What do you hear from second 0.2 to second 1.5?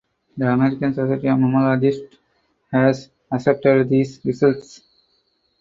The American Society of